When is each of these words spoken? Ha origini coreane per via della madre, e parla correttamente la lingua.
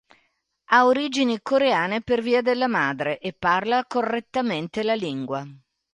Ha 0.71 0.83
origini 0.87 1.39
coreane 1.43 2.01
per 2.01 2.21
via 2.23 2.41
della 2.41 2.65
madre, 2.65 3.19
e 3.19 3.33
parla 3.33 3.85
correttamente 3.85 4.81
la 4.81 4.95
lingua. 4.95 5.45